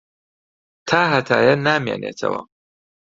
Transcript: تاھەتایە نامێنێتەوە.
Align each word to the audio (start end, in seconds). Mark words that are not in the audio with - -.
تاھەتایە 0.87 1.53
نامێنێتەوە. 1.67 2.41